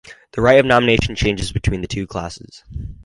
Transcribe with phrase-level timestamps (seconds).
[0.31, 2.63] The right of nomination changes between the two classes.